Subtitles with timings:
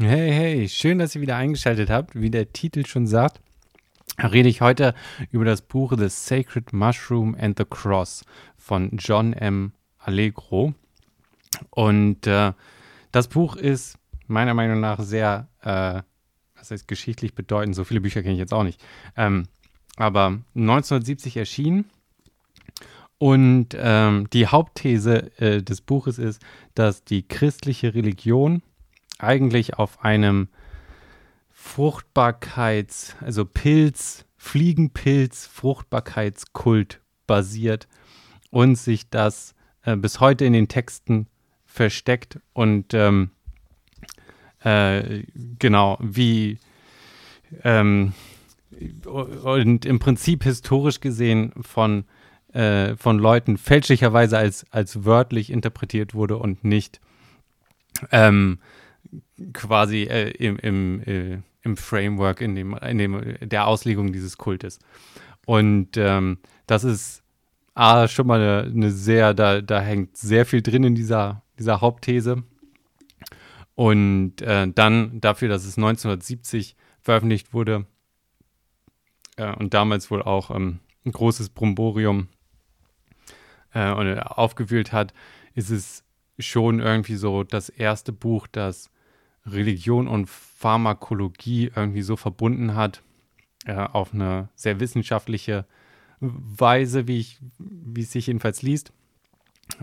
[0.00, 2.20] Hey, hey, schön, dass ihr wieder eingeschaltet habt.
[2.20, 3.40] Wie der Titel schon sagt,
[4.18, 4.92] rede ich heute
[5.30, 8.24] über das Buch The Sacred Mushroom and the Cross
[8.56, 9.70] von John M.
[9.98, 10.74] Allegro.
[11.70, 12.54] Und äh,
[13.12, 13.96] das Buch ist
[14.26, 16.02] meiner Meinung nach sehr, äh,
[16.58, 18.84] was heißt geschichtlich bedeutend, so viele Bücher kenne ich jetzt auch nicht,
[19.16, 19.44] ähm,
[19.96, 21.84] aber 1970 erschienen.
[23.18, 26.42] Und ähm, die Hauptthese äh, des Buches ist,
[26.74, 28.60] dass die christliche Religion
[29.18, 30.48] eigentlich auf einem
[31.52, 37.88] Fruchtbarkeits-, also Pilz, Fliegenpilz, Fruchtbarkeitskult basiert
[38.50, 41.26] und sich das äh, bis heute in den Texten
[41.64, 43.30] versteckt und ähm,
[44.60, 45.24] äh,
[45.58, 46.58] genau wie
[47.62, 48.12] ähm,
[49.44, 52.04] und im Prinzip historisch gesehen von,
[52.52, 57.00] äh, von Leuten fälschlicherweise als, als wörtlich interpretiert wurde und nicht
[58.10, 58.58] ähm,
[59.52, 64.78] quasi äh, im, im, äh, im Framework, in dem, in dem, der Auslegung dieses Kultes.
[65.46, 67.22] Und ähm, das ist
[67.74, 71.80] A, schon mal eine, eine, sehr, da, da hängt sehr viel drin in dieser, dieser
[71.80, 72.44] Hauptthese.
[73.74, 77.86] Und äh, dann dafür, dass es 1970 veröffentlicht wurde
[79.36, 82.28] äh, und damals wohl auch ähm, ein großes Bromborium
[83.74, 85.12] äh, aufgewühlt hat,
[85.54, 86.04] ist es
[86.38, 88.90] schon irgendwie so das erste Buch, das
[89.46, 93.02] Religion und Pharmakologie irgendwie so verbunden hat,
[93.66, 95.66] äh, auf eine sehr wissenschaftliche
[96.20, 98.92] Weise, wie, ich, wie es sich jedenfalls liest.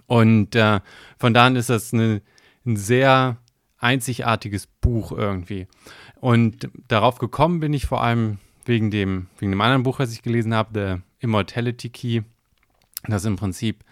[0.08, 0.80] Und äh,
[1.17, 2.22] von da an ist das eine,
[2.66, 3.38] ein sehr
[3.78, 5.67] einzigartiges Buch irgendwie.
[6.20, 10.22] Und darauf gekommen bin ich vor allem wegen dem, wegen dem anderen Buch, was ich
[10.22, 12.22] gelesen habe, The Immortality Key,
[13.08, 13.84] das im Prinzip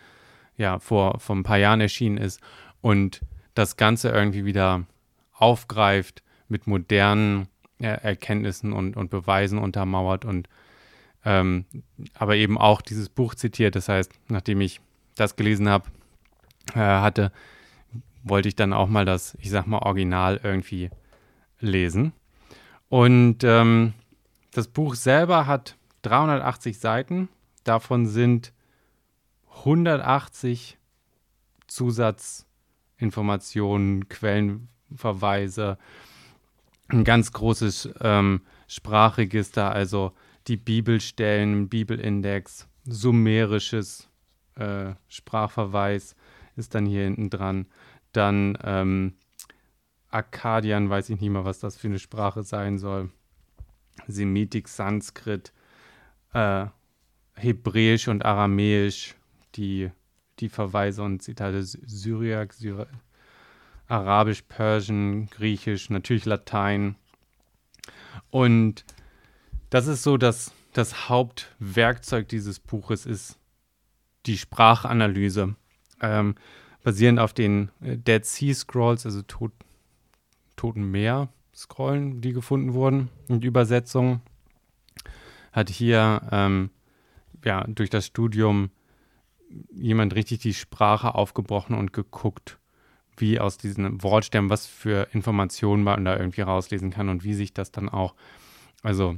[0.58, 2.40] ja vor, vor ein paar Jahren erschienen ist
[2.82, 3.22] und
[3.56, 4.86] das Ganze irgendwie wieder
[5.40, 7.48] aufgreift, mit modernen
[7.80, 10.50] äh, Erkenntnissen und, und Beweisen untermauert und
[11.26, 11.66] ähm,
[12.14, 13.76] aber eben auch dieses Buch zitiert.
[13.76, 14.80] Das heißt, nachdem ich
[15.16, 15.90] das gelesen habe,
[16.74, 17.32] äh, hatte,
[18.24, 20.90] wollte ich dann auch mal das, ich sag mal, Original irgendwie
[21.60, 22.14] lesen.
[22.90, 23.94] Und ähm,
[24.52, 27.30] das Buch selber hat 380 Seiten.
[27.64, 28.54] Davon sind
[29.58, 30.78] 180
[31.68, 35.78] Zusatzinformationen, Quellen, Verweise,
[36.88, 40.14] ein ganz großes ähm, Sprachregister, also
[40.48, 44.10] die Bibelstellen, Bibelindex, sumerisches
[44.56, 46.16] äh, Sprachverweis
[46.56, 47.68] ist dann hier hinten dran.
[48.12, 49.14] Dann ähm,
[50.10, 53.12] Akkadian, weiß ich nicht mal, was das für eine Sprache sein soll.
[54.08, 55.54] Semitik, Sanskrit,
[56.34, 56.66] äh,
[57.36, 59.16] Hebräisch und Aramäisch,
[59.56, 59.92] die,
[60.40, 62.86] die Verweise und Zitate Syriak, Syri
[63.90, 66.96] Arabisch, Persian, Griechisch, natürlich Latein.
[68.30, 68.86] Und
[69.70, 73.38] das ist so, dass das Hauptwerkzeug dieses Buches ist
[74.26, 75.56] die Sprachanalyse,
[76.02, 76.36] ähm,
[76.84, 79.52] basierend auf den äh, Dead Sea Scrolls, also Tod,
[80.56, 84.22] Toten Meer Scrollen, die gefunden wurden und Übersetzungen,
[85.52, 86.70] hat hier ähm,
[87.44, 88.70] ja, durch das Studium
[89.74, 92.60] jemand richtig die Sprache aufgebrochen und geguckt,
[93.20, 97.54] wie aus diesen Wortstämmen, was für Informationen man da irgendwie rauslesen kann und wie sich
[97.54, 98.16] das dann auch,
[98.84, 99.18] also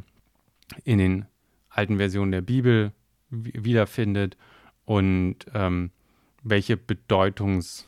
[0.83, 1.25] in den
[1.69, 2.91] alten Versionen der Bibel
[3.29, 4.37] wiederfindet
[4.85, 5.91] und ähm,
[6.43, 7.87] welche Bedeutungs,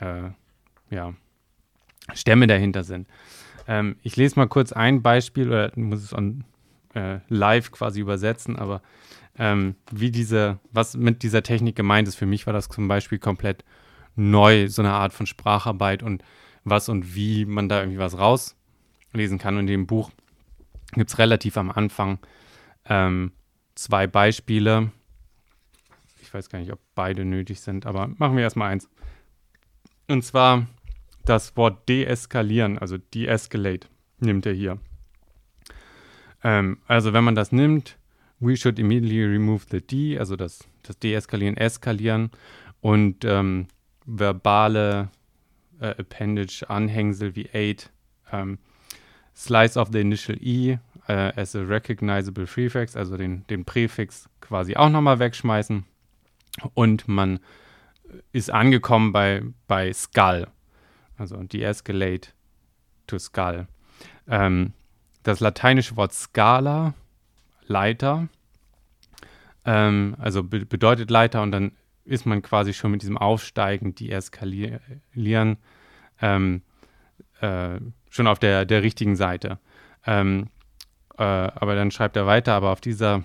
[0.00, 0.30] äh,
[0.90, 1.14] ja,
[2.14, 3.06] Stämme dahinter sind.
[3.66, 6.44] Ähm, ich lese mal kurz ein Beispiel oder muss es on,
[6.94, 8.82] äh, live quasi übersetzen, aber
[9.38, 13.18] ähm, wie diese, was mit dieser Technik gemeint ist, für mich war das zum Beispiel
[13.18, 13.64] komplett
[14.18, 16.22] neu, so eine Art von Spracharbeit und
[16.64, 19.54] was und wie man da irgendwie was rauslesen kann.
[19.54, 20.10] Und in dem Buch
[20.92, 22.18] gibt es relativ am Anfang
[22.84, 23.32] ähm,
[23.74, 24.90] zwei Beispiele.
[26.20, 28.88] Ich weiß gar nicht, ob beide nötig sind, aber machen wir erstmal eins.
[30.08, 30.66] Und zwar
[31.24, 33.88] das Wort deeskalieren, also de-escalate,
[34.18, 34.78] nimmt er hier.
[36.42, 37.98] Ähm, also wenn man das nimmt,
[38.40, 42.30] we should immediately remove the de, also das, das deeskalieren, eskalieren
[42.80, 43.66] und ähm,
[44.08, 45.10] verbale
[45.80, 47.90] äh, Appendage, Anhängsel wie aid,
[48.32, 48.58] ähm,
[49.36, 54.76] slice of the initial e äh, as a recognizable prefix, also den, den Präfix quasi
[54.76, 55.84] auch nochmal wegschmeißen.
[56.74, 57.38] Und man
[58.32, 60.48] ist angekommen bei, bei Skull,
[61.16, 62.30] also de-escalate
[63.06, 63.68] to Skull.
[64.26, 64.72] Ähm,
[65.22, 66.94] das lateinische Wort Scala,
[67.66, 68.28] Leiter,
[69.66, 71.72] ähm, also be bedeutet Leiter und dann
[72.08, 75.58] ist man quasi schon mit diesem Aufsteigen, deeskalieren,
[76.20, 76.62] ähm,
[77.40, 77.78] äh,
[78.10, 79.58] schon auf der, der richtigen Seite.
[80.06, 80.48] Ähm,
[81.16, 83.22] äh, aber dann schreibt er weiter, aber auf dieser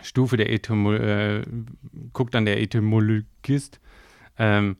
[0.00, 1.42] Stufe der Etymolo äh,
[2.12, 3.80] guckt dann der Etymologist
[4.38, 4.76] ähm,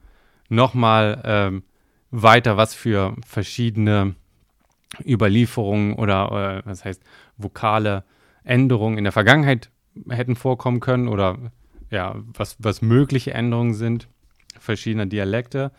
[0.48, 1.64] nochmal ähm,
[2.10, 4.14] weiter, was für verschiedene
[5.04, 7.02] Überlieferungen oder äh, was heißt
[7.36, 8.04] vokale
[8.44, 9.70] Änderungen in der Vergangenheit
[10.08, 11.38] hätten vorkommen können oder
[11.92, 14.08] ja, was, was mögliche Änderungen sind
[14.58, 15.70] verschiedener Dialekte.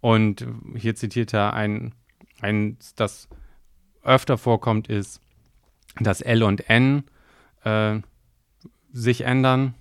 [0.00, 1.94] Und hier zitiert er ein,
[2.40, 3.28] ein das
[4.02, 5.20] öfter vorkommt, ist,
[6.00, 7.04] dass L und N
[7.64, 8.00] äh,
[8.92, 9.74] sich ändern.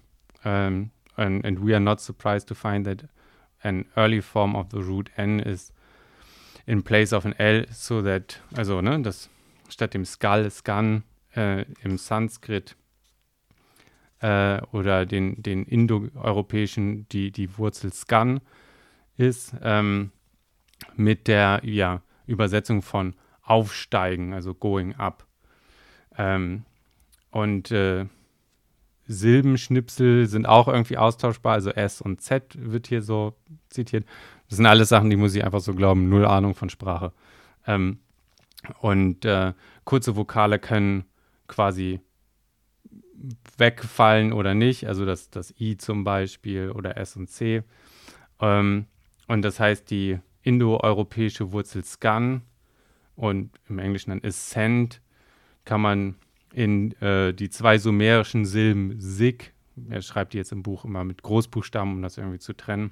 [0.43, 3.05] Um, ähm, and, and we are not surprised to find that
[3.61, 5.71] an early form of the root N is
[6.65, 9.29] in place of an L, so that, also, ne, das
[9.69, 11.03] statt dem Skull, Scan
[11.35, 12.75] äh, im Sanskrit
[14.21, 18.39] äh, oder den, den indoeuropäischen, die, die Wurzel Scan
[19.17, 20.11] ist, ähm,
[20.95, 25.25] mit der ja, Übersetzung von aufsteigen, also going up.
[26.17, 26.63] Ähm,
[27.31, 28.05] und äh,
[29.07, 33.35] Silbenschnipsel sind auch irgendwie austauschbar, also S und Z wird hier so
[33.69, 34.05] zitiert.
[34.47, 37.11] Das sind alles Sachen, die muss ich einfach so glauben, null Ahnung von Sprache.
[37.65, 37.99] Ähm,
[38.79, 39.53] und äh,
[39.85, 41.05] kurze Vokale können
[41.47, 41.99] quasi
[43.57, 47.63] wegfallen oder nicht, also das, das I zum Beispiel oder S und C.
[48.39, 48.87] Ähm,
[49.27, 52.41] und das heißt, die indoeuropäische Wurzel scan
[53.15, 55.01] und im Englischen dann ascent
[55.65, 56.15] kann man
[56.53, 59.53] in äh, die zwei sumerischen Silben sig,
[59.89, 62.91] er schreibt die jetzt im Buch immer mit Großbuchstaben, um das irgendwie zu trennen,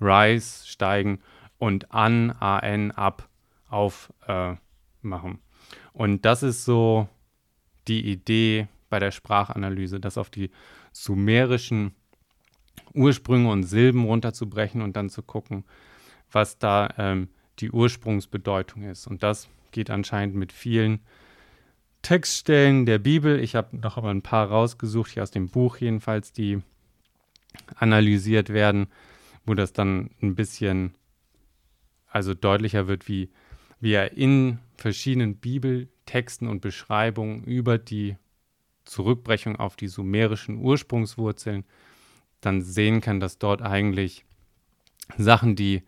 [0.00, 1.20] rise, steigen
[1.58, 3.28] und an, an, ab,
[3.68, 4.54] auf äh,
[5.02, 5.40] machen.
[5.92, 7.08] Und das ist so
[7.88, 10.50] die Idee bei der Sprachanalyse, das auf die
[10.92, 11.94] sumerischen
[12.94, 15.64] Ursprünge und Silben runterzubrechen und dann zu gucken,
[16.30, 17.28] was da ähm,
[17.58, 19.06] die Ursprungsbedeutung ist.
[19.06, 21.00] Und das geht anscheinend mit vielen
[22.02, 23.40] Textstellen der Bibel.
[23.40, 26.62] Ich habe noch aber ein paar rausgesucht, hier aus dem Buch jedenfalls, die
[27.74, 28.88] analysiert werden,
[29.44, 30.94] wo das dann ein bisschen
[32.08, 33.30] also deutlicher wird, wie,
[33.80, 38.16] wie er in verschiedenen Bibeltexten und Beschreibungen über die
[38.86, 41.64] Zurückbrechung auf die sumerischen Ursprungswurzeln
[42.40, 44.24] dann sehen kann, dass dort eigentlich
[45.18, 45.82] Sachen, die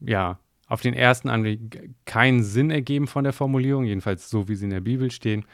[0.00, 0.38] ja
[0.68, 4.70] auf den ersten Anblick keinen Sinn ergeben von der Formulierung, jedenfalls so wie sie in
[4.70, 5.44] der Bibel stehen,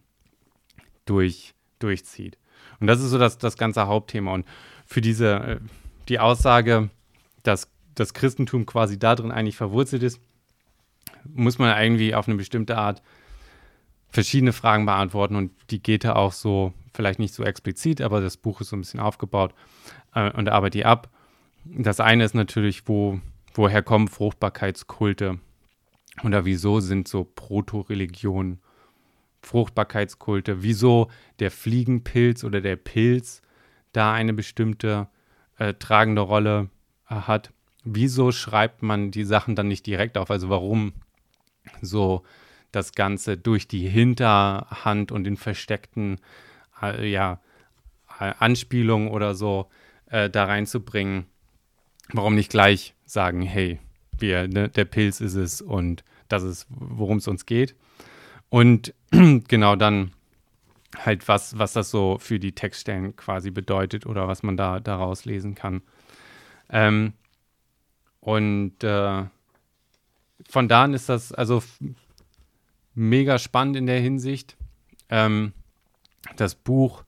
[1.05, 2.39] durch, durchzieht.
[2.81, 4.33] Und das ist so das, das ganze Hauptthema.
[4.33, 4.47] Und
[4.87, 5.61] für diese, äh,
[6.09, 6.91] die Aussage,
[7.43, 10.21] dass das Christentum quasi darin eigentlich verwurzelt ist,
[11.25, 13.03] muss man irgendwie auf eine bestimmte Art
[14.11, 18.37] verschiedene Fragen beantworten und die geht er auch so, vielleicht nicht so explizit, aber das
[18.37, 19.53] Buch ist so ein bisschen aufgebaut
[20.15, 21.11] äh, und arbeitet die ab.
[21.65, 23.21] Das eine ist natürlich, wo,
[23.55, 25.39] woher kommen Fruchtbarkeitskulte
[26.25, 28.61] oder wieso sind so Proto-Religionen
[29.49, 33.41] Fruchtbarkeitskulte, wieso der Fliegenpilz oder der Pilz
[33.93, 35.09] da eine bestimmte
[35.57, 36.69] äh, tragende Rolle
[37.09, 37.53] äh, hat.
[37.83, 40.31] Wieso schreibt man die Sachen dann nicht direkt auf?
[40.31, 40.93] Also warum
[41.81, 42.25] so
[42.73, 46.21] das Ganze durch die Hinterhand und den versteckten
[46.83, 47.41] äh, ja,
[48.19, 49.71] Anspielungen oder so
[50.11, 51.25] äh, da reinzubringen?
[52.13, 53.79] Warum nicht gleich sagen, hey,
[54.19, 57.75] wir, ne, der Pilz ist es und das ist, worum es uns geht?
[58.51, 60.13] Und genau dann
[60.97, 65.25] halt, was, was das so für die Textstellen quasi bedeutet oder was man da daraus
[65.25, 65.83] lesen kann.
[66.71, 67.13] Ähm,
[68.21, 69.25] und äh,
[70.49, 71.63] von da an ist das also
[72.95, 74.57] mega spannend in der Hinsicht.
[75.09, 75.53] Ähm,
[76.37, 77.05] das Buch,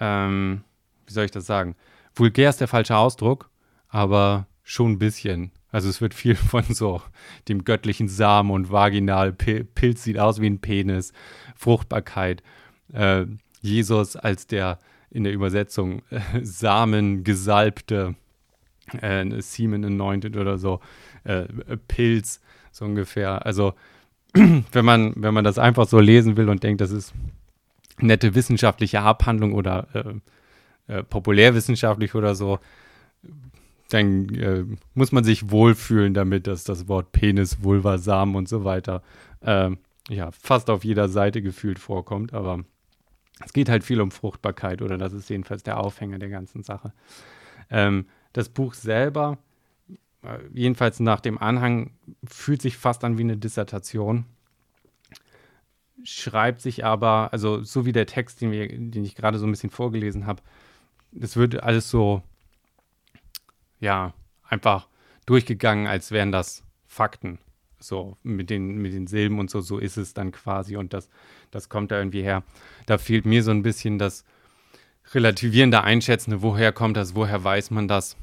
[0.00, 0.62] ähm,
[1.06, 1.76] wie soll ich das sagen?
[2.14, 3.50] Vulgär ist der falsche Ausdruck,
[3.88, 5.50] aber schon ein bisschen.
[5.70, 7.02] Also es wird viel von so
[7.48, 11.12] dem göttlichen Samen und Vaginal, Pilz sieht aus wie ein Penis,
[11.56, 12.42] Fruchtbarkeit,
[12.92, 13.26] äh,
[13.60, 14.78] Jesus als der
[15.10, 18.14] in der Übersetzung äh, Samen gesalbte,
[19.00, 20.80] äh, Semen anointed oder so,
[21.24, 21.44] äh,
[21.88, 23.44] Pilz, so ungefähr.
[23.44, 23.74] Also
[24.34, 27.14] wenn man, wenn man das einfach so lesen will und denkt, das ist
[27.98, 29.88] nette wissenschaftliche Abhandlung oder
[30.88, 32.58] äh, äh, populärwissenschaftlich oder so,
[33.88, 34.64] dann äh,
[34.94, 39.02] muss man sich wohlfühlen damit, dass das Wort Penis, Vulva, Samen und so weiter
[39.40, 39.70] äh,
[40.08, 42.34] ja fast auf jeder Seite gefühlt vorkommt.
[42.34, 42.64] Aber
[43.44, 46.92] es geht halt viel um Fruchtbarkeit oder das ist jedenfalls der Aufhänger der ganzen Sache.
[47.70, 49.38] Ähm, das Buch selber
[50.22, 51.92] äh, jedenfalls nach dem Anhang,
[52.26, 54.24] fühlt sich fast an wie eine Dissertation.
[56.04, 59.50] Schreibt sich aber, also so wie der Text, den, wir, den ich gerade so ein
[59.50, 60.42] bisschen vorgelesen habe,
[61.12, 62.22] das wird alles so,
[63.80, 64.14] ja,
[64.48, 64.88] einfach
[65.26, 67.38] durchgegangen, als wären das Fakten.
[67.80, 71.08] So mit den, mit den Silben und so, so ist es dann quasi und das,
[71.50, 72.42] das kommt da irgendwie her.
[72.86, 74.24] Da fehlt mir so ein bisschen das
[75.12, 78.16] relativierende Einschätzende, woher kommt das, woher weiß man das,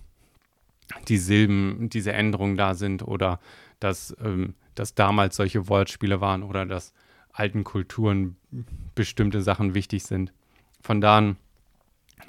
[1.08, 3.40] die Silben, diese Änderungen da sind oder
[3.80, 6.94] dass, ähm, dass damals solche Wortspiele waren oder dass
[7.32, 8.36] alten Kulturen
[8.94, 10.34] bestimmte Sachen wichtig sind.
[10.82, 11.38] Von da an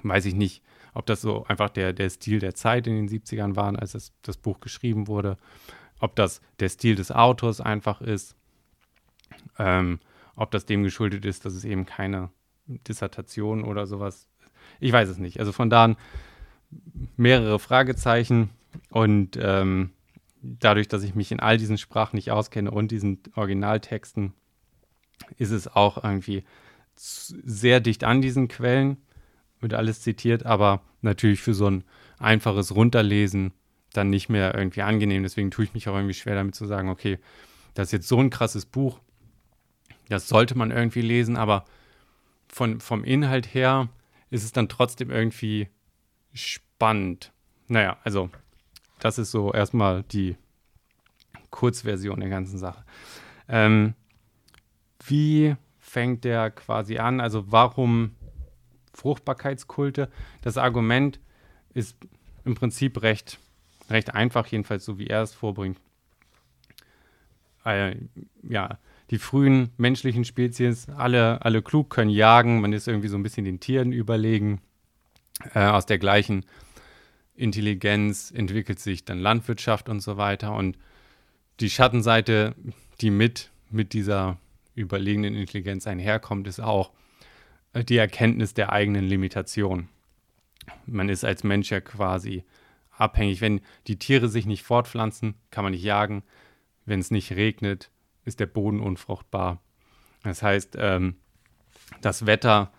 [0.03, 0.63] weiß ich nicht,
[0.97, 4.13] ob das so einfach der, der Stil der Zeit in den 70ern war, als das,
[4.23, 5.37] das Buch geschrieben wurde,
[6.01, 8.35] ob das der Stil des Autors einfach ist,
[9.59, 10.01] ähm,
[10.37, 12.31] ob das dem geschuldet ist, dass es eben keine
[12.67, 14.27] Dissertation oder sowas.
[14.81, 15.39] Ich weiß es nicht.
[15.39, 15.97] Also von da an
[17.17, 18.49] mehrere Fragezeichen
[18.89, 19.91] und ähm,
[20.41, 24.33] dadurch, dass ich mich in all diesen Sprachen nicht auskenne und diesen Originaltexten,
[25.37, 26.45] ist es auch irgendwie
[26.95, 28.97] sehr dicht an diesen Quellen,
[29.61, 31.85] wird alles zitiert, aber natürlich für so ein
[32.19, 33.53] einfaches Runterlesen
[33.93, 35.23] dann nicht mehr irgendwie angenehm.
[35.23, 37.19] Deswegen tue ich mich auch irgendwie schwer damit zu sagen, okay,
[37.75, 39.01] das ist jetzt so ein krasses Buch,
[40.09, 41.65] das sollte man irgendwie lesen, aber
[42.49, 43.89] von, vom Inhalt her
[44.31, 45.69] ist es dann trotzdem irgendwie
[46.33, 47.33] spannend.
[47.69, 48.31] Naja, also
[49.01, 50.37] das ist so erstmal die
[51.51, 52.85] Kurzversion der ganzen Sache.
[53.49, 53.95] Ähm,
[55.07, 57.21] wie fängt der quasi an?
[57.21, 58.17] Also warum
[58.97, 60.11] Fruchtbarkeitskulte?
[60.43, 61.21] Das Argument
[61.75, 61.97] ist
[62.45, 63.39] im Prinzip recht
[63.91, 65.79] recht einfach, jedenfalls so wie er es vorbringt.
[67.65, 67.97] Äh,
[68.49, 68.79] ja,
[69.11, 73.45] die frühen menschlichen Spezies, alle, alle klug, können jagen, man ist irgendwie so ein bisschen
[73.45, 74.61] den Tieren überlegen.
[75.55, 76.45] Äh, aus der gleichen
[77.35, 80.55] Intelligenz entwickelt sich dann Landwirtschaft und so weiter.
[80.55, 80.79] Und
[81.61, 82.55] die Schattenseite,
[83.01, 84.39] die mit, mit dieser
[84.75, 86.91] überlegenen Intelligenz einherkommt, ist auch
[87.85, 89.89] die Erkenntnis der eigenen Limitation.
[90.87, 92.45] Man ist als Mensch ja quasi
[92.91, 93.41] abhängig.
[93.41, 96.23] Wenn die Tiere sich nicht fortpflanzen, kann man nicht jagen.
[96.85, 97.91] Wenn es nicht regnet,
[98.25, 99.61] ist der Boden unfruchtbar.
[100.23, 101.17] Das heißt, ähm,
[102.01, 102.73] das Wetter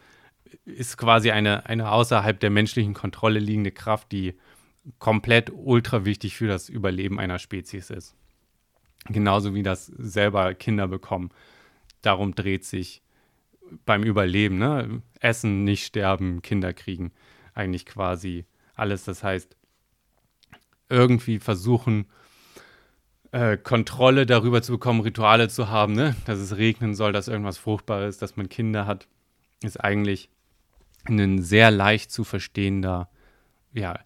[0.65, 4.37] ist quasi eine, eine außerhalb der menschlichen Kontrolle liegende Kraft, die
[4.99, 8.15] komplett ultra wichtig für das Überleben einer Spezies ist.
[9.05, 11.29] Genauso wie das selber Kinder bekommen.
[12.01, 13.01] Darum dreht sich
[13.85, 15.01] beim Überleben, ne?
[15.19, 17.11] Essen, nicht sterben, Kinder kriegen.
[17.53, 18.45] Eigentlich quasi
[18.75, 19.03] alles.
[19.05, 19.55] Das heißt,
[20.89, 22.07] irgendwie versuchen,
[23.31, 26.15] äh, Kontrolle darüber zu bekommen, Rituale zu haben, ne?
[26.25, 29.07] dass es regnen soll, dass irgendwas fruchtbar ist, dass man Kinder hat,
[29.63, 30.29] ist eigentlich
[31.05, 33.09] ein sehr leicht zu verstehender
[33.73, 33.99] ja,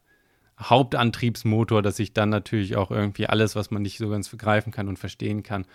[0.60, 4.88] Hauptantriebsmotor, dass sich dann natürlich auch irgendwie alles, was man nicht so ganz begreifen kann
[4.88, 5.66] und verstehen kann,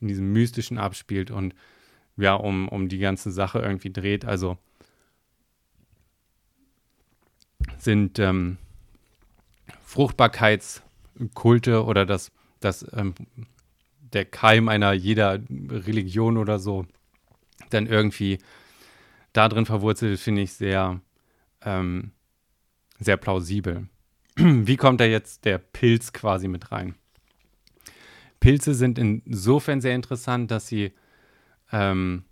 [0.00, 1.54] in diesem Mystischen abspielt und
[2.16, 4.24] ja, um, um die ganze Sache irgendwie dreht.
[4.24, 4.58] Also
[7.78, 8.58] sind ähm,
[9.82, 13.14] Fruchtbarkeitskulte oder das, das ähm,
[14.12, 16.86] der Keim einer jeder Religion oder so
[17.70, 18.38] dann irgendwie
[19.32, 21.00] da drin verwurzelt, finde ich sehr,
[21.62, 22.12] ähm,
[22.98, 23.88] sehr plausibel.
[24.36, 26.94] Wie kommt da jetzt der Pilz quasi mit rein?
[28.40, 30.92] Pilze sind insofern sehr interessant, dass sie
[31.72, 32.24] ähm,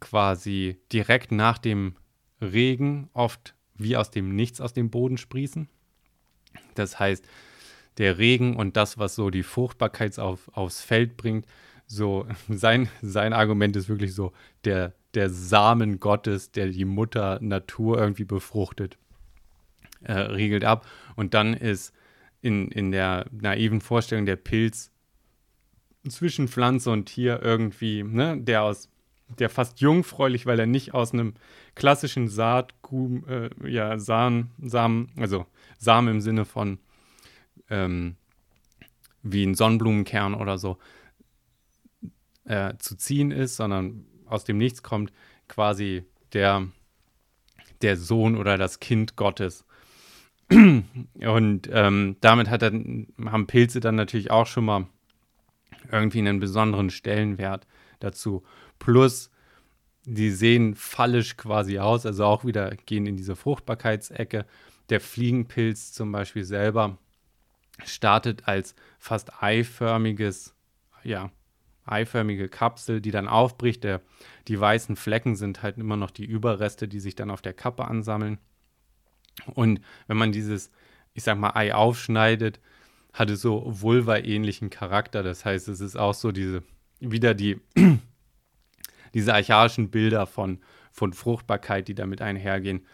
[0.00, 1.96] quasi direkt nach dem
[2.40, 5.68] Regen oft wie aus dem Nichts aus dem Boden sprießen.
[6.74, 7.26] Das heißt,
[7.98, 11.46] der Regen und das, was so die Fruchtbarkeit auf, aufs Feld bringt,
[11.86, 14.32] so sein, sein Argument ist wirklich so
[14.64, 18.98] der, der Samen Gottes, der die Mutter Natur irgendwie befruchtet,
[20.02, 20.86] äh, regelt ab.
[21.14, 21.92] Und dann ist
[22.42, 24.90] in, in der naiven Vorstellung der Pilz
[26.10, 28.88] zwischen Pflanze und Tier irgendwie, ne, der aus,
[29.38, 31.34] der fast jungfräulich, weil er nicht aus einem
[31.74, 35.46] klassischen Saatgum, äh, ja, Samen, Samen, also
[35.78, 36.78] Samen im Sinne von
[37.70, 38.16] ähm,
[39.22, 40.78] wie ein Sonnenblumenkern oder so
[42.44, 45.12] äh, zu ziehen ist, sondern aus dem Nichts kommt
[45.48, 46.66] quasi der,
[47.82, 49.64] der Sohn oder das Kind Gottes.
[50.48, 54.86] Und ähm, damit hat er, haben Pilze dann natürlich auch schon mal
[55.90, 57.66] irgendwie einen besonderen Stellenwert
[58.00, 58.44] dazu.
[58.78, 59.30] Plus,
[60.04, 64.46] die sehen fallisch quasi aus, also auch wieder gehen in diese Fruchtbarkeitsecke
[64.88, 66.98] der Fliegenpilz zum Beispiel selber
[67.84, 70.54] startet als fast eiförmiges,
[71.02, 71.30] ja,
[71.84, 73.84] eiförmige Kapsel, die dann aufbricht.
[73.84, 74.00] Der,
[74.48, 77.84] die weißen Flecken sind halt immer noch die Überreste, die sich dann auf der Kappe
[77.84, 78.38] ansammeln.
[79.54, 80.70] Und wenn man dieses,
[81.12, 82.60] ich sag mal, Ei aufschneidet,
[83.16, 85.22] hatte so Vulva-ähnlichen Charakter.
[85.22, 86.62] Das heißt, es ist auch so diese,
[87.00, 87.60] wieder die,
[89.14, 90.60] diese archaischen Bilder von,
[90.92, 92.86] von Fruchtbarkeit, die damit einhergehen.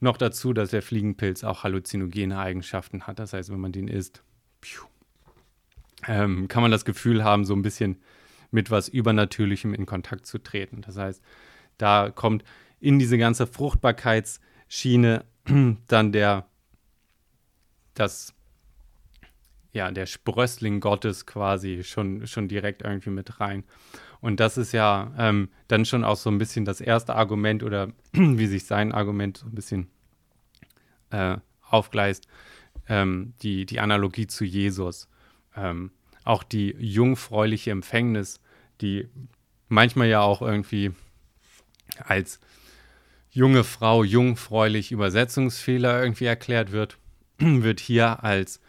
[0.00, 3.18] Noch dazu, dass der Fliegenpilz auch halluzinogene Eigenschaften hat.
[3.18, 4.22] Das heißt, wenn man den isst,
[6.08, 8.00] ähm, kann man das Gefühl haben, so ein bisschen
[8.50, 10.80] mit was Übernatürlichem in Kontakt zu treten.
[10.80, 11.22] Das heißt,
[11.76, 12.44] da kommt
[12.80, 15.24] in diese ganze Fruchtbarkeitsschiene
[15.86, 16.46] dann der,
[17.92, 18.34] das,
[19.72, 23.64] ja, der Sprössling Gottes quasi schon, schon direkt irgendwie mit rein.
[24.20, 27.92] Und das ist ja ähm, dann schon auch so ein bisschen das erste Argument oder
[28.12, 29.88] wie sich sein Argument so ein bisschen
[31.10, 32.26] äh, aufgleist,
[32.88, 35.08] ähm, die, die Analogie zu Jesus.
[35.56, 35.90] Ähm,
[36.24, 38.40] auch die jungfräuliche Empfängnis,
[38.80, 39.08] die
[39.68, 40.92] manchmal ja auch irgendwie
[42.04, 42.40] als
[43.30, 46.98] junge Frau jungfräulich Übersetzungsfehler irgendwie erklärt wird,
[47.38, 48.60] wird hier als,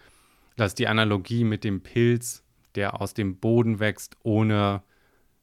[0.62, 2.44] dass die Analogie mit dem Pilz,
[2.76, 4.84] der aus dem Boden wächst, ohne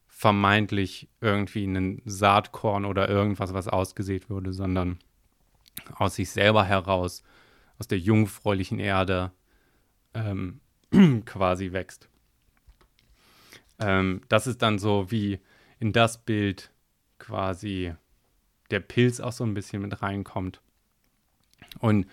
[0.07, 5.01] vermeintlich irgendwie einen Saatkorn oder irgendwas, was ausgesät wurde, sondern
[5.97, 7.25] aus sich selber heraus,
[7.81, 9.33] aus der jungfräulichen Erde
[10.15, 10.61] ähm,
[11.25, 12.09] quasi wächst.
[13.81, 15.41] Ähm, das ist dann so wie
[15.81, 16.71] in das Bild
[17.19, 17.93] quasi
[18.71, 20.61] der Pilz auch so ein bisschen mit reinkommt.
[21.81, 22.07] Und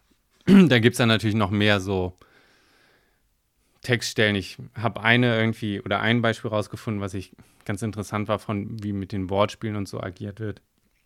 [0.44, 2.14] da gibt es dann natürlich noch mehr so
[3.84, 4.34] Textstellen.
[4.34, 8.92] Ich habe eine irgendwie oder ein Beispiel rausgefunden, was ich ganz interessant war, von wie
[8.92, 10.60] mit den Wortspielen und so agiert wird.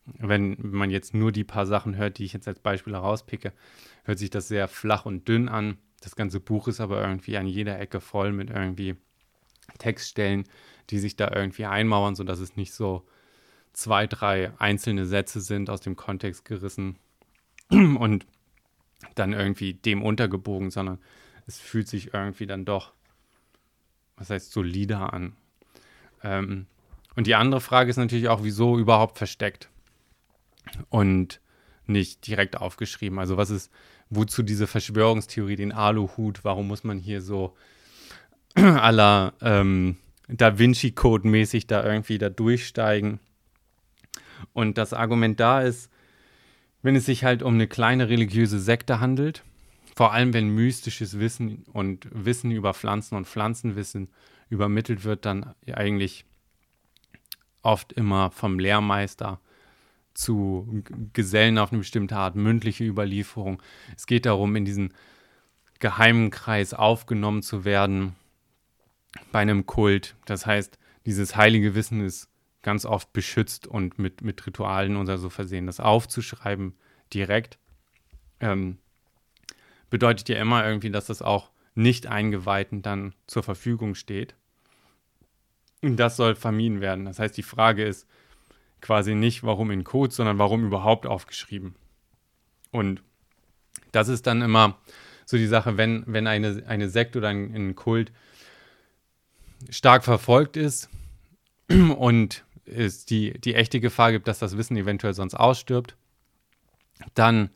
[0.07, 3.53] Wenn man jetzt nur die paar Sachen hört, die ich jetzt als Beispiel herauspicke,
[4.05, 5.77] hört sich das sehr flach und dünn an.
[6.01, 8.97] Das ganze Buch ist aber irgendwie an jeder Ecke voll mit irgendwie
[9.77, 10.45] Textstellen,
[10.89, 13.07] die sich da irgendwie einmauern, sodass es nicht so
[13.75, 16.97] zwei, drei einzelne Sätze sind aus dem Kontext gerissen
[17.71, 18.25] und
[19.15, 20.99] dann irgendwie dem untergebogen, sondern
[21.49, 22.93] es fühlt sich irgendwie dann doch,
[24.17, 25.35] was heißt, solider an.
[26.23, 26.67] Ähm,
[27.17, 29.71] und die andere Frage ist natürlich auch, wieso überhaupt versteckt
[30.91, 31.41] und
[31.87, 33.19] nicht direkt aufgeschrieben.
[33.19, 33.73] Also was ist,
[34.11, 37.57] wozu diese Verschwörungstheorie, den Aluhut, warum muss man hier so
[38.55, 39.97] aller ähm,
[40.29, 43.21] Da Vinci Code mäßig da irgendwie da durchsteigen?
[44.53, 45.91] Und das Argument da ist,
[46.83, 49.43] wenn es sich halt um eine kleine religiöse Sekte handelt,
[49.99, 54.11] vor allem wenn mystisches Wissen und Wissen über Pflanzen und Pflanzenwissen
[54.49, 56.25] übermittelt wird, dann eigentlich
[57.63, 59.41] oft immer vom Lehrmeister
[60.15, 60.85] zu
[61.15, 63.61] Gesellen auf eine bestimmte Art, mündliche Überlieferung.
[63.97, 64.95] Es geht darum, in diesen
[65.81, 68.15] geheimen Kreis aufgenommen zu werden
[69.33, 70.15] bei einem Kult.
[70.27, 72.29] Das heißt, dieses heilige Wissen ist
[72.63, 75.67] ganz oft beschützt und mit, mit Ritualen oder so versehen.
[75.67, 76.79] Das aufzuschreiben
[77.13, 77.59] direkt
[78.39, 78.79] ähm,
[79.91, 84.35] bedeutet ja immer irgendwie, dass das auch nicht Eingeweihten dann zur Verfügung steht.
[85.83, 87.05] Und das soll vermieden werden.
[87.05, 88.07] Das heißt, die Frage ist
[88.81, 91.77] quasi nicht, warum in Code, sondern warum überhaupt aufgeschrieben.
[92.71, 93.03] Und
[93.93, 94.79] das ist dann immer
[95.25, 98.13] so die Sache, wenn, wenn eine, eine Sekte oder ein, ein Kult
[99.71, 100.89] stark verfolgt ist
[101.69, 105.97] und es die, die echte Gefahr gibt, dass das Wissen eventuell sonst ausstirbt,
[107.15, 107.51] dann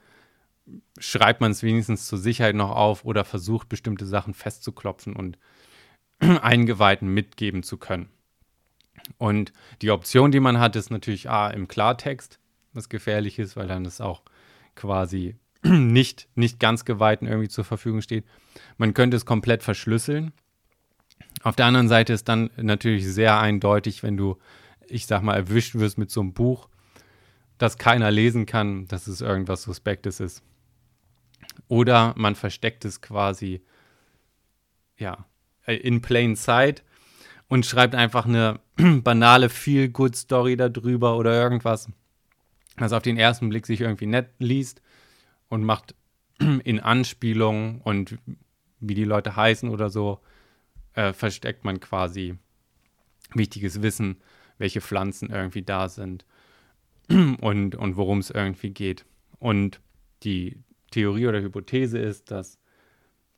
[0.99, 5.39] schreibt man es wenigstens zur Sicherheit noch auf oder versucht bestimmte Sachen festzuklopfen und
[6.19, 8.09] Eingeweihten mitgeben zu können.
[9.19, 12.39] Und die Option, die man hat, ist natürlich A im Klartext,
[12.73, 14.23] was gefährlich ist, weil dann es auch
[14.77, 18.25] quasi nicht, nicht ganz Geweihten irgendwie zur Verfügung steht.
[18.77, 20.33] Man könnte es komplett verschlüsseln.
[21.43, 24.39] Auf der anderen Seite ist dann natürlich sehr eindeutig, wenn du,
[24.87, 26.69] ich sag mal, erwischt wirst mit so einem Buch,
[27.59, 30.43] das keiner lesen kann, dass es irgendwas Suspektes ist.
[31.69, 33.63] Oder man versteckt es quasi,
[34.97, 35.25] ja,
[35.67, 36.83] in plain sight
[37.49, 41.89] und schreibt einfach eine banale Feel-Good-Story darüber oder irgendwas,
[42.77, 44.83] was auf den ersten Blick sich irgendwie nett liest
[45.49, 45.95] und macht
[46.39, 48.19] in Anspielung und
[48.81, 50.21] wie die Leute heißen oder so,
[50.95, 52.37] äh, versteckt man quasi
[53.35, 54.21] wichtiges Wissen,
[54.59, 56.25] welche Pflanzen irgendwie da sind
[57.09, 59.05] und, und worum es irgendwie geht.
[59.39, 59.81] Und
[60.23, 60.57] die
[60.93, 62.59] Theorie oder Hypothese ist, dass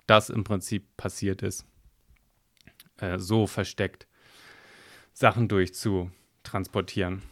[0.06, 1.64] das im Prinzip passiert ist,
[2.98, 4.06] äh, so versteckt
[5.14, 7.22] Sachen durchzutransportieren.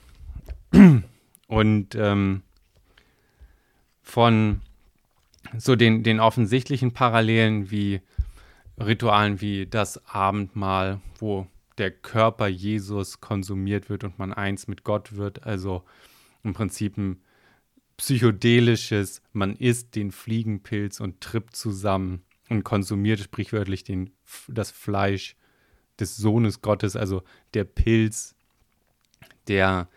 [1.48, 2.42] Und ähm,
[4.00, 4.62] von
[5.58, 8.00] so den, den offensichtlichen Parallelen wie
[8.78, 11.46] Ritualen wie das Abendmahl, wo
[11.78, 15.82] der Körper Jesus konsumiert wird und man eins mit Gott wird, also
[16.42, 17.22] im Prinzip ein
[17.96, 24.10] psychedelisches, man isst den Fliegenpilz und trippt zusammen und konsumiert sprichwörtlich den,
[24.48, 25.36] das Fleisch
[25.98, 27.22] des Sohnes Gottes, also
[27.54, 28.34] der Pilz,
[29.48, 29.88] der,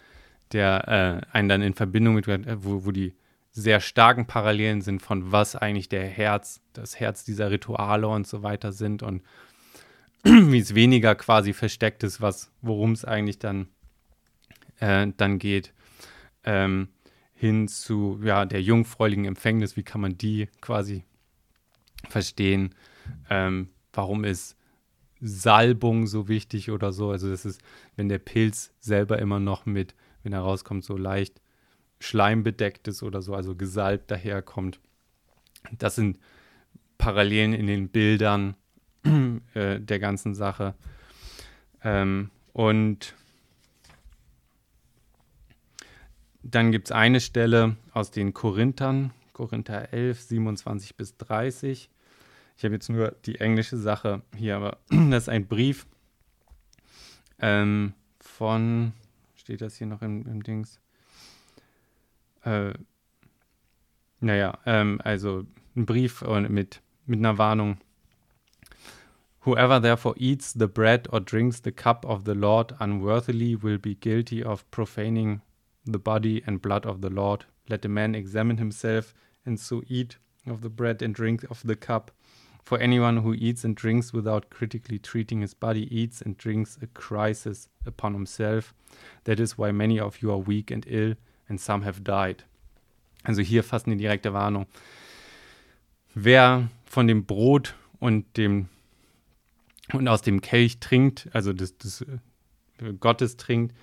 [0.51, 3.13] der äh, einen dann in Verbindung mit, wo, wo die
[3.51, 8.43] sehr starken Parallelen sind von was eigentlich der Herz, das Herz dieser Rituale und so
[8.43, 9.23] weiter sind und
[10.23, 13.67] wie es weniger quasi versteckt ist, was, worum es eigentlich dann,
[14.79, 15.73] äh, dann geht,
[16.43, 16.89] ähm,
[17.45, 21.03] hin zu ja, der jungfräuligen Empfängnis, wie kann man die quasi
[22.09, 22.73] verstehen,
[23.29, 24.57] ähm, warum ist
[25.21, 27.11] Salbung so wichtig oder so.
[27.11, 27.61] Also das ist,
[27.95, 31.41] wenn der Pilz selber immer noch mit, wenn er rauskommt, so leicht
[31.99, 34.79] schleimbedeckt ist oder so, also gesalbt daherkommt.
[35.77, 36.19] Das sind
[36.97, 38.55] Parallelen in den Bildern
[39.53, 40.75] äh, der ganzen Sache.
[41.83, 43.15] Ähm, und
[46.47, 51.89] dann gibt es eine Stelle aus den Korinthern, Korinther 11, 27 bis 30.
[52.55, 55.87] Ich habe jetzt nur die englische Sache hier, aber das ist ein Brief
[57.39, 58.93] ähm, von,
[59.33, 60.79] steht das hier noch im, im Dings?
[62.43, 62.73] Äh,
[64.19, 67.79] naja, ähm, also ein Brief mit, mit einer Warnung.
[69.41, 73.95] Whoever therefore eats the bread or drinks the cup of the Lord unworthily will be
[73.95, 75.41] guilty of profaning
[75.85, 77.45] the body and blood of the Lord.
[77.69, 79.13] Let a man examine himself,
[79.45, 80.17] and so eat
[80.47, 82.11] of the bread and drink of the cup.
[82.63, 86.87] For anyone who eats and drinks without critically treating his body eats and drinks a
[86.87, 88.73] crisis upon himself.
[89.25, 91.15] That is why many of you are weak and ill,
[91.47, 92.43] and some have died.
[93.23, 94.65] Also hier fast eine direkte Warnung.
[96.15, 98.69] Wer von dem Brot und dem
[99.93, 103.75] und aus dem Kelch trinkt, also des, des äh, Gottes trinkt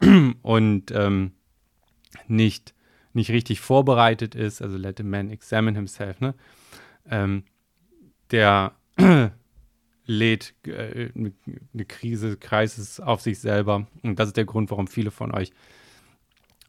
[0.42, 1.32] und ähm,
[2.26, 2.74] nicht,
[3.12, 6.34] nicht richtig vorbereitet ist, also let a man examine himself, ne?
[7.08, 7.44] Ähm,
[8.30, 8.74] der
[10.06, 13.86] lädt äh, eine Krise, Kreises auf sich selber.
[14.02, 15.52] Und das ist der Grund, warum viele von euch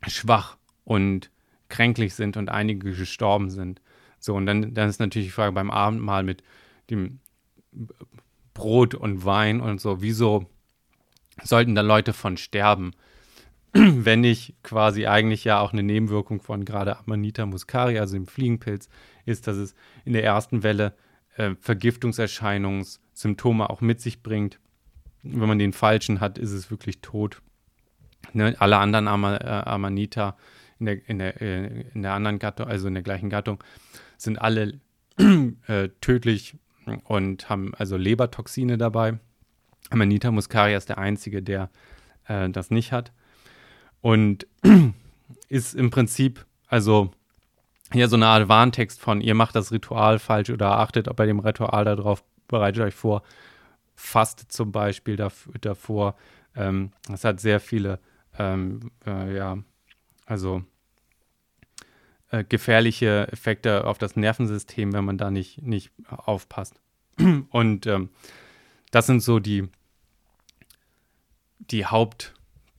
[0.07, 1.31] schwach und
[1.69, 3.81] kränklich sind und einige gestorben sind.
[4.19, 6.43] So, und dann, dann ist natürlich die Frage beim Abendmahl mit
[6.89, 7.19] dem
[8.53, 10.47] Brot und Wein und so, wieso
[11.43, 12.93] sollten da Leute von sterben?
[13.77, 18.89] Wenn nicht quasi eigentlich ja auch eine Nebenwirkung von gerade Amanita muscari, also dem Fliegenpilz,
[19.25, 20.95] ist, dass es in der ersten Welle
[21.35, 24.59] äh, Vergiftungserscheinungssymptome auch mit sich bringt.
[25.21, 27.43] Wenn man den falschen hat, ist es wirklich tot.
[28.33, 28.55] Ne?
[28.57, 30.35] Alle anderen Ama, äh, Amanita
[30.79, 33.63] in der, in, der, äh, in der anderen Gattung, also in der gleichen Gattung,
[34.17, 34.79] sind alle
[35.67, 36.55] äh, tödlich
[37.03, 39.19] und haben also Lebertoxine dabei.
[39.91, 41.69] Amanita muscaria ist der einzige, der
[42.27, 43.11] äh, das nicht hat.
[44.07, 44.47] Und
[45.49, 47.11] ist im Prinzip, also
[47.91, 51.39] hier so eine Art Warntext von, ihr macht das Ritual falsch oder achtet bei dem
[51.39, 53.21] Ritual darauf, bereitet euch vor,
[53.95, 56.15] fastet zum Beispiel davor.
[56.55, 57.99] Ähm, das hat sehr viele,
[58.39, 59.57] ähm, äh, ja,
[60.25, 60.63] also
[62.31, 66.79] äh, gefährliche Effekte auf das Nervensystem, wenn man da nicht, nicht aufpasst.
[67.49, 68.09] Und ähm,
[68.89, 69.67] das sind so die,
[71.59, 71.85] die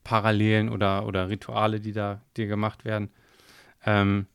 [0.08, 3.10] Hauptparallelen oder, oder Rituale, die da die gemacht werden.
[3.84, 4.26] Ähm,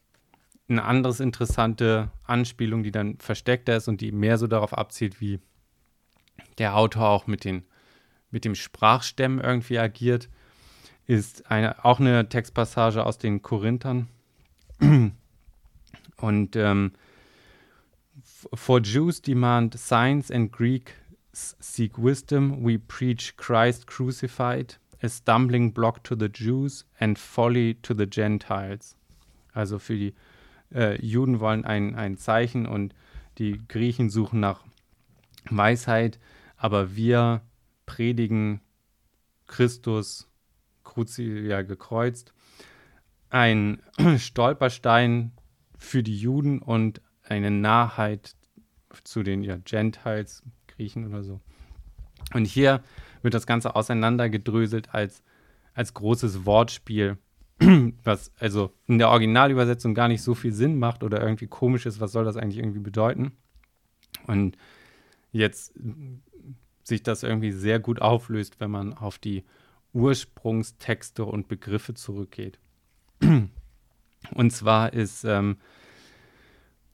[0.69, 5.39] eine andere interessante Anspielung, die dann versteckter ist und die mehr so darauf abzielt, wie
[6.57, 7.63] der Autor auch mit, den,
[8.31, 10.29] mit dem Sprachstämmen irgendwie agiert,
[11.05, 14.07] ist eine, auch eine Textpassage aus den Korinthern.
[16.17, 16.93] Und ähm,
[18.53, 20.93] For Jews demand signs and Greeks
[21.33, 22.63] seek wisdom.
[22.63, 28.95] We preach Christ crucified, a stumbling block to the Jews and folly to the Gentiles.
[29.53, 30.13] Also für die
[30.73, 32.95] äh, Juden wollen ein, ein Zeichen und
[33.37, 34.63] die Griechen suchen nach
[35.49, 36.19] Weisheit,
[36.55, 37.41] aber wir
[37.85, 38.61] predigen
[39.45, 40.29] Christus
[40.83, 42.33] kruzi ja, gekreuzt.
[43.29, 43.81] Ein
[44.17, 45.31] Stolperstein
[45.77, 48.35] für die Juden und eine Nahheit
[49.03, 51.41] zu den ja, Gentiles, Griechen oder so.
[52.33, 52.83] Und hier
[53.23, 55.23] wird das Ganze auseinandergedröselt als,
[55.73, 57.17] als großes Wortspiel
[58.03, 61.99] was also in der Originalübersetzung gar nicht so viel Sinn macht oder irgendwie komisch ist,
[61.99, 63.33] was soll das eigentlich irgendwie bedeuten?
[64.27, 64.57] Und
[65.31, 65.73] jetzt
[66.83, 69.43] sich das irgendwie sehr gut auflöst, wenn man auf die
[69.93, 72.59] Ursprungstexte und Begriffe zurückgeht.
[74.31, 75.57] Und zwar ist ähm,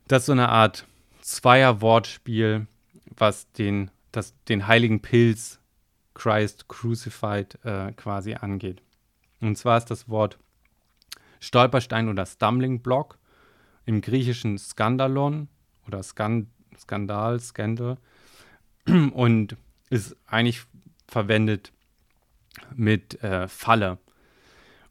[0.07, 0.87] das so eine Art
[1.21, 2.67] Zweier-Wortspiel,
[3.15, 5.58] was den, das, den heiligen Pilz
[6.19, 8.81] Christ Crucified äh, quasi angeht.
[9.39, 10.37] Und zwar ist das Wort
[11.39, 13.17] Stolperstein oder Stumbling Block,
[13.85, 15.47] im griechischen Skandalon
[15.87, 17.97] oder Skan Skandal, Scandal.
[18.85, 19.55] Und
[19.89, 20.63] ist eigentlich
[21.07, 21.71] verwendet
[22.75, 23.97] mit äh, Falle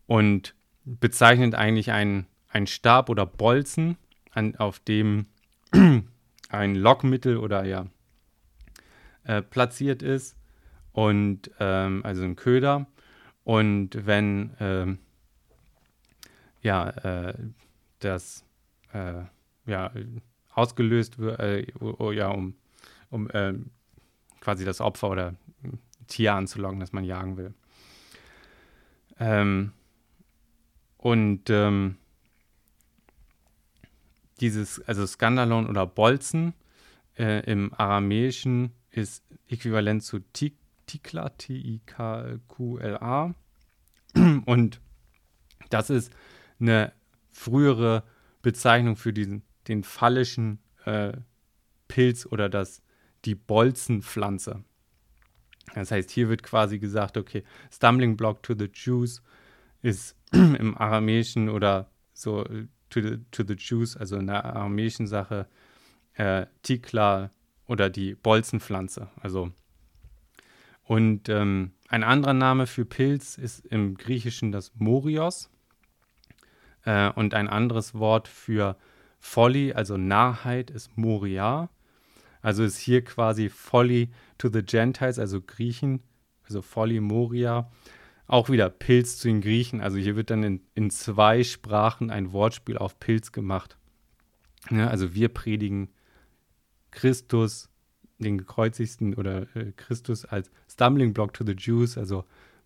[0.07, 2.27] und bezeichnet eigentlich einen,
[2.64, 3.99] Stab oder Bolzen,
[4.33, 5.27] an, auf dem
[6.49, 7.87] ein Lockmittel oder ja
[9.25, 10.38] äh, platziert ist
[10.92, 12.87] und ähm, also ein Köder
[13.44, 14.98] und wenn ähm,
[16.62, 17.35] ja äh,
[18.01, 18.44] das
[18.92, 19.22] äh,
[19.66, 19.92] ja
[20.53, 21.66] ausgelöst wird äh,
[22.14, 22.55] ja um
[23.11, 23.70] um ähm,
[24.40, 25.35] quasi das Opfer oder
[26.07, 27.55] Tier anzulocken, das man jagen will.
[29.20, 29.72] Ähm,
[30.96, 31.96] und ähm,
[34.40, 36.55] dieses, also Skandalon oder Bolzen
[37.18, 40.20] äh, im Aramäischen ist äquivalent zu
[40.88, 43.35] Tikla, T-I-K-Q-L-A.
[44.46, 44.81] Und
[45.70, 46.12] das ist
[46.59, 46.92] eine
[47.31, 48.03] frühere
[48.42, 51.12] Bezeichnung für diesen, den phallischen äh,
[51.87, 52.83] Pilz oder das,
[53.24, 54.64] die Bolzenpflanze.
[55.74, 59.22] Das heißt, hier wird quasi gesagt, okay, Stumbling Block to the Jews
[59.83, 62.44] ist im Aramäischen oder so
[62.90, 65.46] to the, to the Jews, also in der aramäischen Sache,
[66.14, 67.31] äh, Tikla
[67.66, 69.09] oder die Bolzenpflanze.
[69.20, 69.53] Also
[70.88, 75.51] und ähm, ein anderer Name für Pilz ist im Griechischen das Morios.
[76.87, 78.74] Äh, und ein anderes Wort für
[79.18, 81.68] Folly, also Narrheit, ist Moria.
[82.40, 86.01] Also ist hier quasi Folly to the Gentiles, also Griechen,
[86.44, 87.70] also Folly Moria.
[88.27, 89.83] Auch wieder Pilz zu den Griechen.
[89.83, 93.77] Also hier wird dann in, in zwei Sprachen ein Wortspiel auf Pilz gemacht.
[94.70, 95.90] Ja, also wir predigen
[96.92, 97.68] Christus,
[98.19, 102.25] den gekreuzigsten oder äh, Christus als Stumbling Block to the Jews, also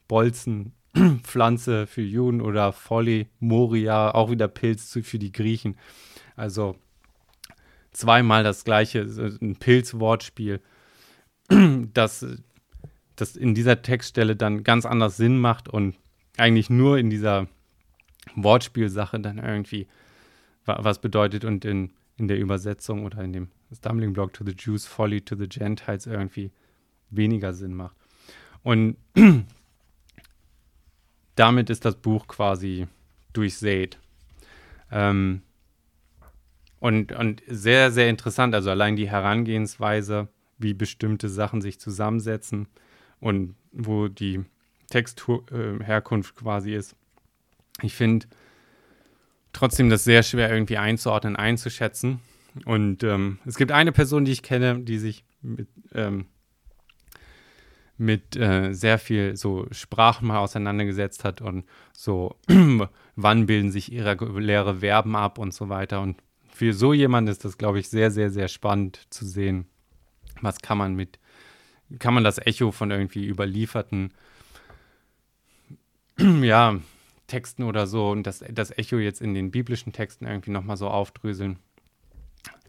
[0.09, 0.73] Bolzen,
[1.23, 5.77] Pflanze für Juden oder Folly, Moria, auch wieder Pilz für die Griechen.
[6.37, 6.77] Also
[7.93, 9.03] zweimal das gleiche,
[9.41, 10.61] ein Pilzwortspiel,
[11.95, 12.27] das,
[13.17, 15.97] das in dieser Textstelle dann ganz anders Sinn macht und
[16.37, 17.47] eigentlich nur in dieser
[18.35, 19.87] Wortspielsache dann irgendwie
[20.65, 24.87] was bedeutet und in, in der Übersetzung oder in dem Stumbling Block to the Jews,
[24.87, 26.51] Folly to the Gentiles irgendwie
[27.11, 27.97] weniger Sinn macht.
[28.63, 28.97] Und
[31.35, 32.87] damit ist das Buch quasi
[33.33, 33.99] durchsät.
[34.91, 35.43] Ähm,
[36.81, 42.69] und, und sehr, sehr interessant, also allein die Herangehensweise, wie bestimmte Sachen sich zusammensetzen
[43.21, 44.45] und wo die
[44.91, 46.97] Textherkunft äh, quasi ist.
[47.83, 48.27] Ich finde
[49.53, 52.21] trotzdem das sehr schwer irgendwie einzuordnen, einzuschätzen.
[52.65, 56.27] Und ähm, es gibt eine Person, die ich kenne, die sich mit, ähm,
[57.97, 62.37] mit äh, sehr viel so Sprachen mal auseinandergesetzt hat und so,
[63.17, 66.01] wann bilden sich irreguläre Verben ab und so weiter.
[66.01, 69.67] Und für so jemanden ist das, glaube ich, sehr, sehr, sehr spannend zu sehen,
[70.41, 71.19] was kann man mit,
[71.99, 74.13] kann man das Echo von irgendwie überlieferten,
[76.19, 76.79] ja,
[77.27, 80.89] Texten oder so und das, das Echo jetzt in den biblischen Texten irgendwie nochmal so
[80.89, 81.59] aufdröseln.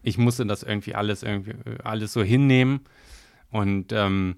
[0.04, 2.80] Ich musste das irgendwie alles irgendwie alles so hinnehmen
[3.50, 4.36] und ähm,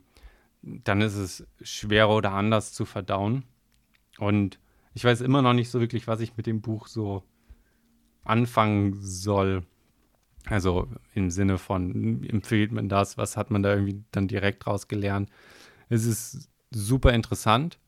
[0.62, 3.44] dann ist es schwerer oder anders zu verdauen.
[4.18, 4.58] Und
[4.94, 7.22] ich weiß immer noch nicht so wirklich, was ich mit dem Buch so
[8.24, 9.64] anfangen soll.
[10.46, 14.88] Also im Sinne von, empfiehlt man das, was hat man da irgendwie dann direkt draus
[14.88, 15.28] gelernt.
[15.88, 17.78] Es ist super interessant.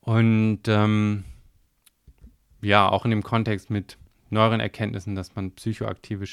[0.00, 1.24] Und ähm,
[2.60, 3.98] ja, auch in dem Kontext mit
[4.30, 6.24] neueren Erkenntnissen, dass man psychoaktive,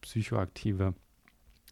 [0.00, 0.94] psychoaktive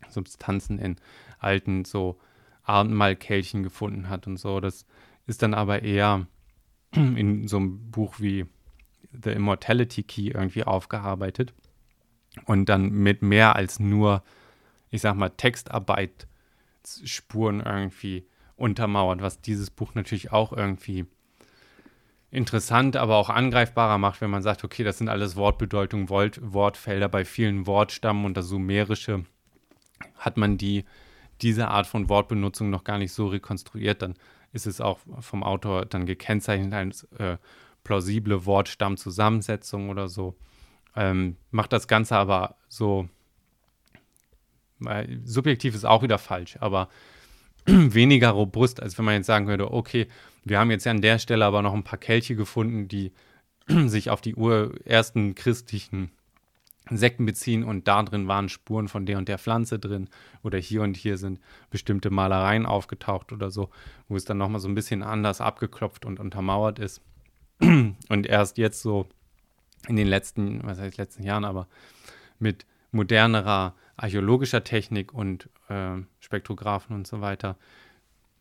[0.08, 0.96] Substanzen in
[1.38, 2.18] alten so
[2.64, 4.58] Abendmahlkelchen gefunden hat und so.
[4.60, 4.86] Das
[5.26, 6.26] ist dann aber eher
[6.92, 8.46] in so einem Buch wie
[9.12, 11.54] The Immortality Key irgendwie aufgearbeitet
[12.46, 14.24] und dann mit mehr als nur,
[14.90, 21.06] ich sag mal, Textarbeitsspuren irgendwie untermauert, was dieses Buch natürlich auch irgendwie
[22.34, 27.08] interessant, aber auch angreifbarer macht, wenn man sagt, okay, das sind alles Wortbedeutungen, Wort, Wortfelder
[27.08, 29.24] bei vielen Wortstammen und das Sumerische
[30.16, 30.84] hat man die,
[31.40, 34.14] diese Art von Wortbenutzung noch gar nicht so rekonstruiert, dann
[34.52, 37.38] ist es auch vom Autor dann gekennzeichnet als äh,
[37.82, 40.36] plausible Wortstammzusammensetzung oder so.
[40.96, 43.08] Ähm, macht das Ganze aber so,
[44.78, 46.88] weil subjektiv ist auch wieder falsch, aber
[47.66, 50.06] weniger robust, als wenn man jetzt sagen würde, okay,
[50.44, 53.12] wir haben jetzt an der Stelle aber noch ein paar Kelche gefunden, die
[53.86, 54.34] sich auf die
[54.84, 56.10] ersten christlichen
[56.90, 60.10] Sekten beziehen und da drin waren Spuren von der und der Pflanze drin
[60.42, 63.70] oder hier und hier sind bestimmte Malereien aufgetaucht oder so,
[64.08, 67.00] wo es dann nochmal so ein bisschen anders abgeklopft und untermauert ist.
[67.60, 69.06] Und erst jetzt so
[69.86, 71.68] in den letzten, was heißt letzten Jahren, aber
[72.40, 77.56] mit modernerer archäologischer Technik und äh, Spektrographen und so weiter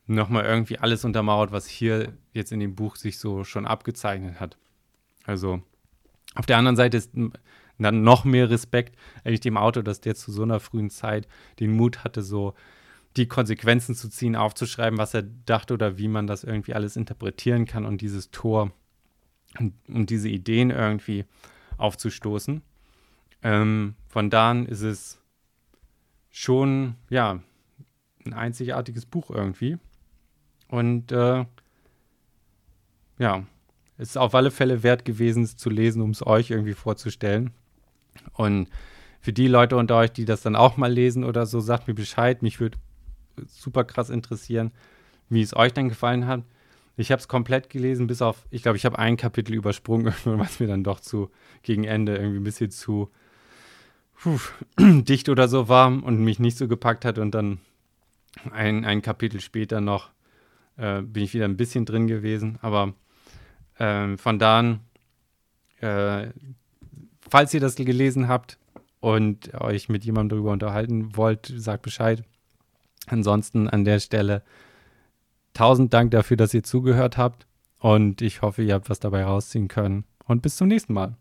[0.05, 4.57] nochmal irgendwie alles untermauert, was hier jetzt in dem Buch sich so schon abgezeichnet hat.
[5.25, 5.61] Also
[6.35, 7.11] auf der anderen Seite ist
[7.77, 11.27] dann noch mehr Respekt eigentlich dem Autor, dass der zu so einer frühen Zeit
[11.59, 12.53] den Mut hatte, so
[13.15, 17.65] die Konsequenzen zu ziehen, aufzuschreiben, was er dachte oder wie man das irgendwie alles interpretieren
[17.65, 18.71] kann und dieses Tor
[19.59, 21.25] und, und diese Ideen irgendwie
[21.77, 22.61] aufzustoßen.
[23.43, 25.22] Ähm, von da an ist es
[26.33, 27.39] schon, ja,
[28.25, 29.77] ein einzigartiges Buch irgendwie.
[30.67, 31.45] Und äh,
[33.19, 33.45] ja,
[33.97, 37.51] es ist auf alle Fälle wert gewesen, es zu lesen, um es euch irgendwie vorzustellen.
[38.33, 38.67] Und
[39.21, 41.93] für die Leute unter euch, die das dann auch mal lesen oder so, sagt mir
[41.93, 42.41] Bescheid.
[42.41, 42.79] Mich würde
[43.47, 44.71] super krass interessieren,
[45.29, 46.43] wie es euch dann gefallen hat.
[46.97, 50.59] Ich habe es komplett gelesen, bis auf, ich glaube, ich habe ein Kapitel übersprungen, was
[50.59, 51.29] mir dann doch zu
[51.61, 53.11] gegen Ende irgendwie ein bisschen zu
[54.23, 54.39] puh,
[54.79, 57.17] dicht oder so war und mich nicht so gepackt hat.
[57.17, 57.59] Und dann
[58.51, 60.09] ein, ein Kapitel später noch
[60.77, 62.57] äh, bin ich wieder ein bisschen drin gewesen.
[62.61, 62.93] Aber
[63.77, 64.79] äh, von da an,
[65.81, 66.27] äh,
[67.29, 68.57] falls ihr das gelesen habt
[68.99, 72.23] und euch mit jemandem darüber unterhalten wollt, sagt Bescheid.
[73.07, 74.43] Ansonsten an der Stelle
[75.53, 77.45] tausend Dank dafür, dass ihr zugehört habt
[77.79, 81.17] und ich hoffe, ihr habt was dabei rausziehen können und bis zum nächsten Mal.